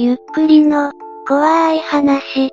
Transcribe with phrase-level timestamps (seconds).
[0.00, 0.92] ゆっくりの、
[1.26, 2.52] 怖い話。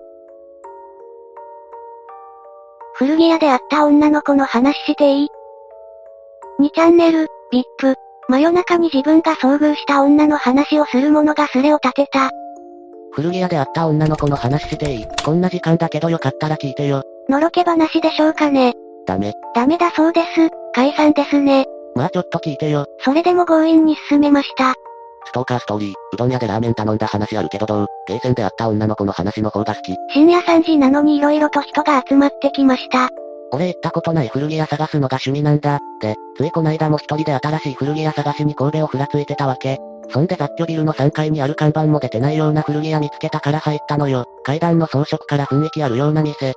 [2.96, 5.28] 古着屋で会った女の子の話していい
[6.60, 7.94] ?2 チャンネル、VIP。
[8.30, 12.32] 真夜中に自分が遭遇した女の話をする者がスレを立てた。
[13.12, 15.05] 古着屋で会った女の子の話していい？
[15.23, 17.04] こんな時間だけどよかったら聞いてよ。
[17.30, 18.73] のろけ話でしょうかね
[19.05, 19.36] ダメ。
[19.54, 20.50] ダメだそうです。
[20.73, 21.66] 解散ですね。
[21.93, 22.88] まあちょっと聞いてよ。
[23.02, 24.73] それでも強引に進めました。
[25.26, 27.88] ストーカーストーリー、うどん屋でラーメン頼んだ話あるけどどう？
[28.07, 29.96] ゲーセンで会った女の子の話の方が好き。
[30.14, 33.09] 深夜3時なのに色々と人が集まってきました。
[33.51, 35.79] 俺行ったことない古着屋探すのが趣味なんだ。
[36.01, 39.77] で、ついこないだも一人で新しい古着屋探しに神戸をふらついてたわけ。
[40.09, 44.26] そんで雑居ビルの3階にある看板も出てないような古着屋見つけたから入ったのよ。
[44.43, 46.53] 階段の装飾から雰囲気あるような店。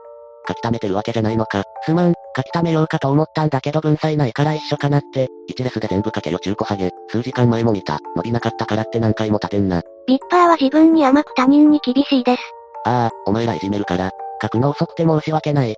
[0.48, 1.62] 書き溜めてるわけじゃないのか。
[1.84, 5.28] すまん、書き溜めようかと思ったんだけど文才ないから一緒かなって。
[5.46, 6.90] 一レスで全部書けよ中古ハゲ。
[7.08, 7.98] 数時間前も見た。
[8.16, 9.82] 伸びなかったからって何回も立てんな。
[10.06, 12.42] ビッパーは自分に甘く他人に厳しいです。
[12.86, 14.10] ああ、お前らいじめるから。
[14.40, 15.76] 書くの遅くて申し訳ない。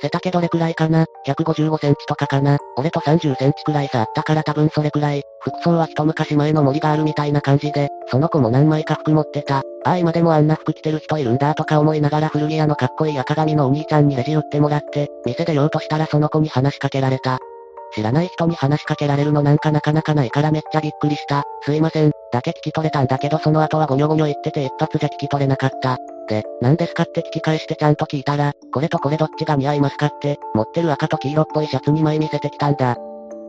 [0.00, 2.58] 背丈どれくらいかな ?155 センチとかかな？
[2.76, 5.22] 俺と30センチくらい差あったから多分それくらい。
[5.40, 9.58] 服装は一昔前の森があるみたいな感じで、その子も何枚か服持ってた。
[9.84, 17.38] ああ今でもあんな服着てる人いるんだとか思いながら古着屋のかっこいい赤髪のお兄ちゃんにレジ売ってもらって、店で用としたらその子に話しかけられた。
[17.94, 21.44] 知らない人に話しかけられるのなんかなかなかないからめっちゃびっくりした。
[21.62, 25.96] すいません、だけ聞き取れたんだけどその後はゴニョゴニョ言ってて一発じゃ聞き取れなかった。
[26.28, 32.96] で、何ですかって聞き返してちゃんと聞いたら、これとこれどっちが似合いますかって、持ってる赤と黄色っぽいシャツ2枚見せてきたんだ。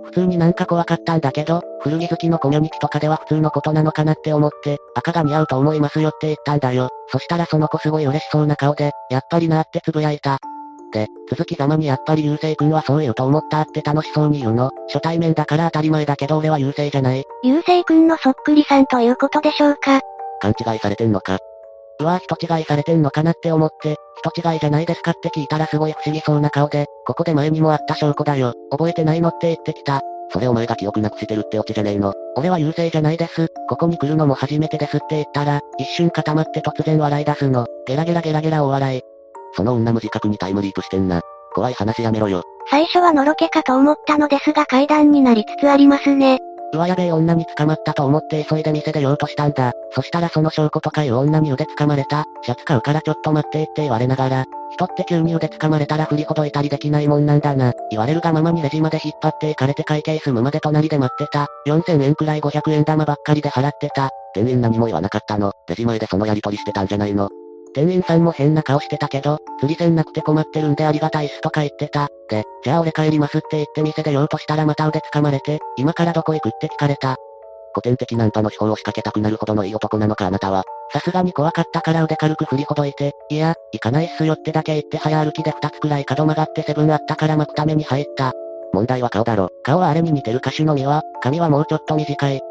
[0.05, 6.89] 普通になんか怖かったんだけど、古着好きのコミュニティとかでは普通のことなのかなって思って、赤が似合うと思いますよって言ったんだよ。
[7.11, 10.39] そしたらその子すごい嬉しそうな顔で、やっぱりなーってつぶやいた。
[10.91, 14.71] で、続きざまにやっぱり優勢くんはそう言うと思ったって楽しそうに言うの。
[14.91, 17.23] 初対面だから当たり前だけど俺は優勢じゃない。
[17.43, 20.01] 優勢くんのそっくりさんということでしょうか
[20.41, 21.37] 勘違いされてんのか。
[22.01, 28.53] うわぁ人違いされてんのかなって思って、人違いじゃないですかって聞いたらすごい不思議そうな顔で、ここで前にもあった証拠だよ。
[28.71, 30.01] 覚えてないのって言ってきた。
[30.31, 32.13] それお前が記憶なくしてるってオチじゃねえの。
[32.37, 33.47] 俺は優勢じゃないです。
[33.67, 37.65] ここに来るのも初めてですって言ったら、一瞬固まって突然笑い出すの。
[37.85, 39.01] ゲラゲラゲラゲラ大笑い。
[39.55, 41.21] その女無自覚にタイムリープしてんな。
[41.53, 42.43] 怖い話やめろよ。
[42.69, 46.37] 最初はのろけかと思ったのですが階段になりつつありますね。
[46.71, 49.73] うわやべえ女に捕まったと思って急いで店出ようとしたんだ。
[49.91, 52.25] そしたらその証拠とかいう女に腕掴まれた。
[52.43, 57.73] シャツ買うからちょっと待ってって言われながら、人って急に腕掴まれたら振りほどいたりできないもんなんだな。
[57.89, 61.47] 言われるがままにレジまで引っ張っていかれて会計済むまで隣で待ってた。
[61.67, 64.09] 4000円くらい500円玉ばっかりで払ってた。
[64.35, 65.53] 店員何も言わなかったの。
[65.67, 67.29] レジ前でそのやり取りしてたんじゃないの。
[67.73, 72.09] 店員さんも変な顔してたけど、釣り銭なくて困ってるんでありがたいっすとか言ってた。
[72.29, 77.17] で、じゃあ俺帰りますって言って店出ようとしたらまた腕掴まれて、今からどこ行くって聞かれた。
[77.73, 80.63] 古典的ナンパの手法を仕掛けたくなるほどのいい男なのかあなたは。
[80.91, 88.33] さすがに怖かったから腕軽く振りほどいて、いや、行かないっすよってだけ言って早歩きで二つくらい角曲がってセブンあったから巻くために入った。
[88.73, 89.49] 問題は顔だろ。
[89.63, 92.41] 顔はあれに似てる歌手のみは、髪はもうちょっと短い。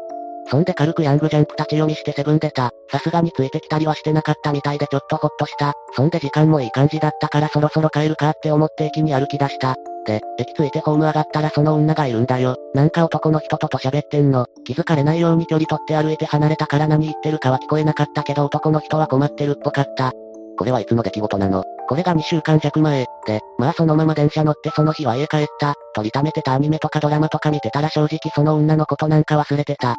[0.49, 2.71] そんで軽くヤングジャンプ立ち読みしてセブン出た。
[2.91, 5.73] さすがについてきたりはしてなかったみたいでちょっとほっとした。
[5.95, 9.75] そんで時間もいい感じだったからそろそろ帰るかって思って駅に歩き出した。
[10.05, 12.55] で、駅着いてホーム上がったらその女がいるんだよ。
[12.73, 14.47] なんか男の人とと喋ってんの。
[14.65, 20.13] 気づかれないように距離取って歩いて離れたから何言ってるかは聞こえなかったけど男の人は困ってるっぽかった。
[20.57, 23.05] これはいつの出来事なのこれが2週間弱前。
[23.25, 25.75] で、まあそのまま電車乗ってその日は家帰った。
[25.93, 29.95] 取りためてたアニメとかドラマとか見てたら正直その女のことなんか忘れてた。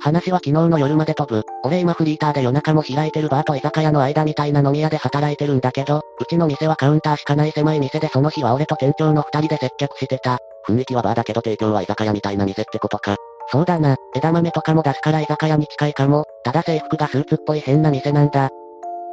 [0.00, 1.44] 話は昨日の夜まで飛ぶ。
[1.62, 10.38] 俺今フリーターで夜中も開いてるバーと居酒屋の間みたいな飲み屋で働いてるんだけど、うちの店はカウンターしかない狭い店でその日は俺と店長の二人で接客してた。
[10.66, 13.16] 雰囲気はバーだけど提供は居酒屋みたいな店ってことか。
[13.52, 16.24] そうだな、枝豆とかも出すから居酒屋に近いかも。
[16.44, 18.48] ただ制服がスーツっぽい変な店なんだ。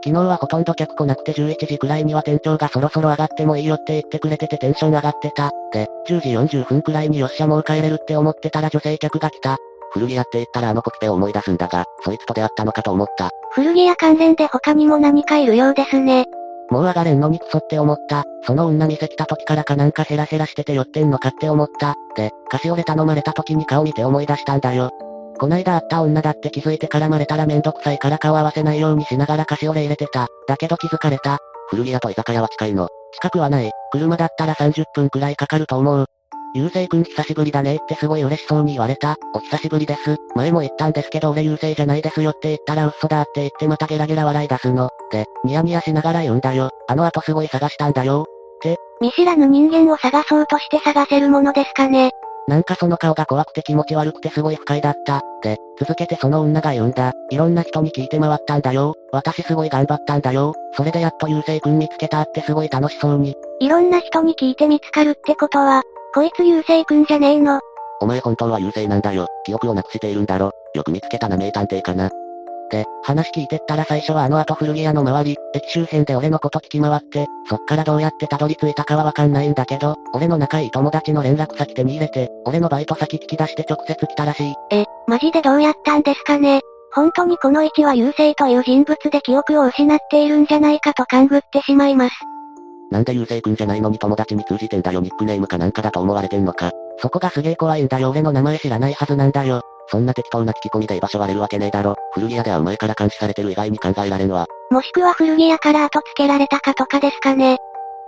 [0.05, 5.51] 昨日はほとんど客来なくて11時くらいには店長がそろそろ上がってもいいよって言ってくれててテンション上がってた。
[5.73, 9.57] で、10時40分くらいによっしゃもう帰れるって思ってたら女性客が来た。
[9.93, 13.29] 古着屋って言ったらあのコピペを思い出すんだが、そいつと出会ったのかと思った。
[13.51, 16.25] 古着屋関連で他にも何かいるようですね。
[16.69, 18.23] もう上がれんのにクソって思った。
[18.45, 21.95] その女店来た時からかなんかヘラヘラしてて寄ってんのかって思った。
[22.15, 24.91] で、カシオレ頼まれた時に顔見て思い出したんだよ。
[25.39, 30.27] こないだ会った女だって気づいて絡まれたらめんどくさいから顔合わせないようにしながらカシオレ入れてた。
[30.47, 31.37] だけど気づかれた。
[31.69, 32.89] 古着屋と居酒屋は近いの。
[33.13, 33.71] 近くはない。
[33.91, 36.05] 車だったら30分くらいかかると思う。
[36.57, 39.15] ゆうせいくん久しぶりだねってすごい嬉しそうに言われた。
[39.35, 40.17] お久しぶりです。
[40.33, 44.89] 前も言ったんですけど俺ゆうせいじゃないですよって言ったら嘘だって言ってまたゲラゲラ笑い出すの。
[45.11, 46.71] で、ニヤニヤしながら言うんだよ。
[46.87, 48.25] あの後すごい探したんだよ。
[48.57, 48.75] って。
[48.99, 52.09] 見知らぬ人間を探そうとして探せるものですかね。
[52.47, 55.21] なんかその顔が怖くて気持ち悪くてすごい不快だった。
[55.43, 57.11] で、続けてその女が言うんだ。
[57.29, 58.95] いろんな人に聞いて回ったんだよ。
[59.11, 60.55] 私すごい頑張ったんだよ。
[60.73, 63.35] それでやっと優勢くん見つけたってすごい楽しそうに。
[63.59, 65.83] いろんな人に聞いて見つかるってことは、
[66.17, 67.59] こいつ優勢くんじゃねえの。
[68.01, 69.27] お前本当は優勢なんだよ。
[69.45, 70.49] 記憶をなくしているんだろ。
[70.73, 72.09] よく見つけたな名探偵かな。
[72.71, 84.55] で、話聞いてったら最初はあの後古着屋の周り、駅周辺で俺のこと聞き回って、そっからどうやってたどり着いたかはわかんないんだけど、俺の仲いい友達の連絡先手に入れて、俺のバイト先聞き出して直接来たらしい。
[84.71, 86.61] え、マジでどうやったんですかね
[86.95, 92.15] 本当にこの位置は優勢という人物で記憶を失っているんじゃないかと勘ぐってしまいます。
[92.91, 96.71] なんで優勢くんじゃないのに友達に通じてんだよニックネームかなんかだと思われてんのか。
[96.99, 99.61] そこがすげえ怖いんだよ俺の名前知らないはずなんだよ。
[99.89, 101.95] そんな適当な聞き込みで居場所割れるわけねえだろ。
[102.13, 104.45] 古着屋で会う前から監視されてる以外に考えられんわ。
[104.71, 107.57] もしくは古着屋から後付けられたかとかですかね。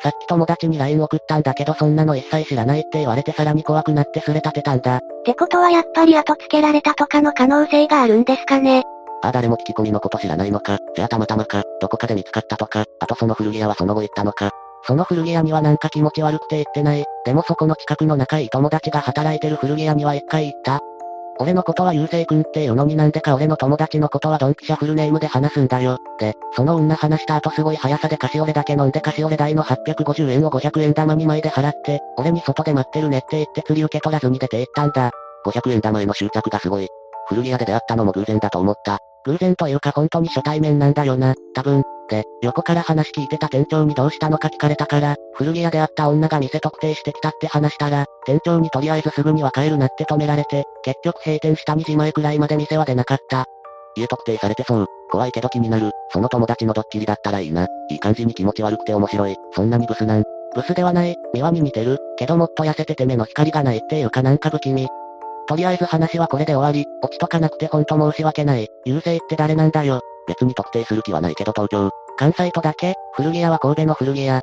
[0.01, 4.97] さっき友達に LINE 送ったんだけどそんなの一切知らないって言われてさらに怖くなってすれ立てたんだ。
[4.97, 8.83] ってことはやっぱり後付けられたとかの可能性があるんですかね。
[9.21, 10.77] ああ誰も聞き込みのこと知らないのか。
[10.95, 11.63] じゃあたまたまか。
[11.81, 12.85] どこかで見つかったとか。
[12.99, 14.51] あとその古着屋はその後行ったのか。
[14.89, 17.05] その古着屋にはなんか気持ち悪くて行ってない。
[17.23, 20.79] でもそこの近くの仲いい友達が働いてる古着屋には一回行った。
[21.37, 25.99] 俺のことは優勢くんっていうのになんでか俺の友達のことはドンピシャフルネームで話すんだよ。
[26.19, 35.11] で、その女話した後すごい速さでカシオレだけ飲んでカシオレ代の850円を500円玉2枚で払って、俺に外で待ってるねって言って釣り受け取らずに出て行ったんだ。
[35.45, 36.87] 500円玉への執着がすごい。
[37.27, 38.97] 古着屋で出会ったのも偶然だと思った。
[39.25, 41.83] 偶然というか本当に初対面なんだよな、多分。
[42.09, 53.45] で、横から話聞いてた店長にどうしたのか聞かれたから、古着屋で会った女が店特定してきたって話したら、店長にとりあえずすぐには帰るなって止められて、結局閉店した2時前くらいまで店は出なかった。
[53.95, 54.87] 家特定されてそう。
[55.11, 55.91] 怖いけど気になる。
[56.11, 57.67] その友達のドッキリだったらいいな。
[57.89, 59.35] いい感じに気持ち悪くて面白い。
[59.53, 60.23] そんなにブスなん。
[60.55, 61.15] ブスではない。
[61.33, 61.97] 見はに似てる。
[62.17, 64.87] けどもっと痩せてて目の光がないっていうかなんか不気味。
[65.47, 66.85] とりあえず話はこれで終わり。
[67.01, 68.67] 落ちとかなくてほんと申し訳ない。
[68.85, 70.01] 優勢って誰なんだよ。
[70.29, 71.89] 別に特定する気はないけど東京。
[72.17, 74.39] 関西とだけ、古着屋は神戸の古着屋。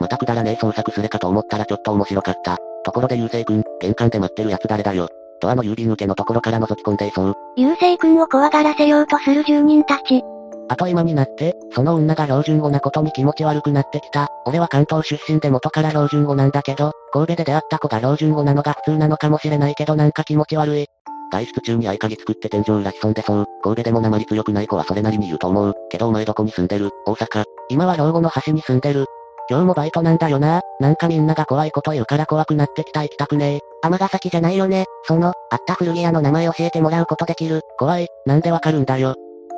[0.00, 2.56] またくだらねえ創作すれかと思ったらちょっと面白かった。
[2.84, 5.08] ところで優勢くん、玄関で待ってるやつ誰だよ。
[5.40, 7.34] ドアの郵便受けのところから覗き込んでいそう。
[7.56, 10.22] 優勢くんを怖がらせようとする住人たち。
[10.68, 14.28] あと今になって、その女が標準語なことに気持ち悪くなってきた。
[14.46, 20.86] 俺は関東出身で元から標準語なんだけど、神戸で出会った子が標準語なのが普通なのかもしれないけどなんか気持ち悪い。
[21.32, 23.46] 外出中に合鍵作って天井裏潜んでそう。
[23.62, 25.74] 神戸でも鉛強くない子はそれなりに言うと思う。
[25.90, 26.90] けどお前どこに住んでる？
[27.06, 27.44] 大阪。
[27.68, 29.06] 今は老後の端に住んでる。
[29.48, 30.60] 今日もバイトなんだよな。
[30.80, 33.60] なんかみんなが怖いこと言うから怖くなってきた行きたくねえ。
[33.86, 34.86] 尼崎じゃないよね。
[35.04, 37.60] その、あった古着屋の名前教えてもらうことできる。
[37.78, 38.08] 怖い。
[38.26, 39.14] なんでわかるんだよ。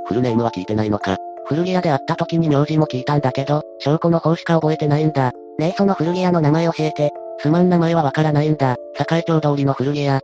[0.07, 1.17] フルネームは聞いてないのか。
[1.47, 5.33] 古着屋で会った時に名字も聞いたんだけど、証拠の方しか覚えてないんだ。
[5.59, 7.11] ねえその古着屋の名前教えて。
[7.41, 8.77] すまん名前はわからないんだ。
[8.99, 10.21] 境町通りの古着屋。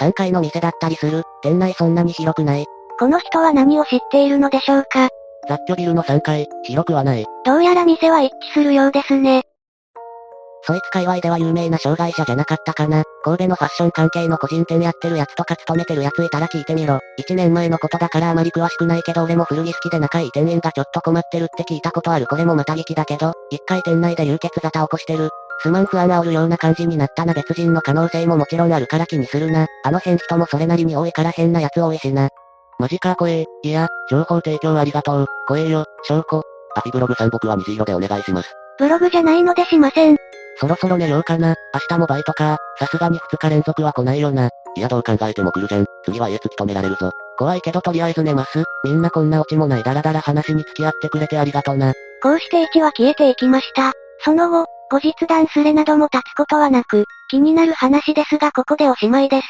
[0.00, 1.22] 3階の店だったりする。
[1.42, 2.66] 店内そんなに広くない。
[2.98, 5.08] この人は何を知っているのでしょうか？
[5.48, 7.26] 雑居ビルの3階、広くはない。
[7.44, 9.42] どうやら店は一致するようですね。
[10.64, 13.02] そいつ界隈では有名な障害者じゃなかったかな。
[13.24, 17.00] 神戸のファッション関係の個人店やってるやつとか勤めてるやついたら聞いてみろ。
[17.18, 25.30] 1年前のことだからあまり詳しくないけど俺も古着好きで仲いい店員がちょっと困ってるって聞いたことあるこれもまた劇だけど、一回店内で流血沙汰起こしてる。
[25.62, 29.66] すまん不安煽るような感じになったな別人の可能性ももちろんあるから気にするな。
[29.84, 32.28] あの辺人もそれなりに多いから変な奴多いしな。
[32.80, 33.46] マジか怖え。
[33.62, 35.26] いや、情報提供ありがとう。
[35.46, 36.42] 怖えよ、証拠。
[36.74, 38.52] パピブログさん僕は虹色でお願いします。
[38.78, 40.16] ブログじゃないのでしません。
[40.58, 41.54] そろそろ寝ようかな。
[41.74, 42.56] 明日もバイトか。
[42.78, 44.48] さすがに2日連続は来ないよな。
[44.74, 45.84] いやどう考えても来るじゃん。
[46.04, 47.10] 次は家突き止められるぞ。
[47.38, 48.64] 怖いけどとりあえず寝ます。
[48.84, 51.92] みんなこんなオチもないダラダラ話に付き合ってくれてありがとな。
[52.22, 53.92] こうして1は消えていきました。
[54.24, 59.46] その後、後日談すれなども立つことはなく、気になる話ですがここでおしまいです。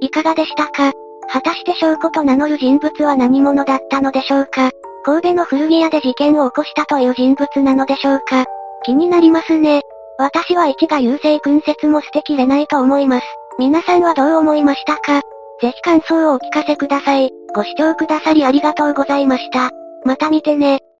[0.00, 0.92] いかがでしたか？
[1.30, 4.70] 果たして証拠と名乗る人物は何者だったのでしょうか？
[5.04, 8.46] 神戸の古着屋で事件を起こしたという人物なのでしょうか？
[8.84, 9.82] 気になりますね。
[10.18, 13.26] 私は一が優勢君説も捨てきれないと思います。
[13.58, 15.20] 皆さんはどう思いましたか？
[15.60, 17.30] ぜひ感想をお聞かせください。
[17.54, 19.70] ご視聴くださりありがとうございました。
[20.06, 20.78] また見てね。